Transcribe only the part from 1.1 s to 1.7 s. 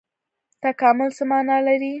څه مانا